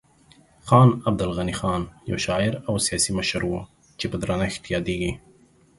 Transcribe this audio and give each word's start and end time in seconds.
خان 0.67 0.89
عبدالغني 1.07 1.53
خان 1.59 1.81
یو 2.09 2.17
شاعر 2.25 2.53
او 2.67 2.73
سیاسي 2.85 3.11
مشر 3.19 3.41
و 3.49 3.53
چې 3.99 4.05
په 4.11 4.17
درنښت 4.21 4.63
یادیږي. 4.75 5.11